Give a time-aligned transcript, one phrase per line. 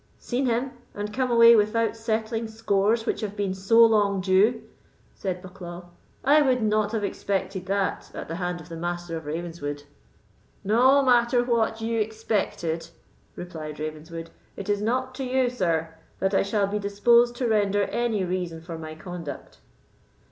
[0.17, 4.63] "Seen him—and come away without settling scores which have been so long due?"
[5.13, 5.89] said Bucklaw;
[6.23, 9.83] "I would not have expected that at the hand of the Master of Ravenswood."
[10.63, 12.87] "No matter what you expected,"
[13.35, 17.83] replied Ravenswood; "it is not to you, sir, that I shall be disposed to render
[17.83, 19.59] any reason for my conduct."